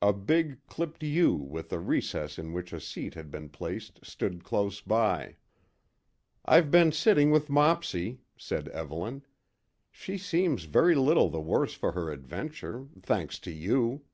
[0.00, 4.44] A big, clipped yew with a recess in which a seat had been placed stood
[4.44, 5.34] close by.
[6.44, 9.22] "I've been sitting with Mopsy," said Evelyn.
[9.90, 14.04] "She seems very little the worse for her adventure thanks to you."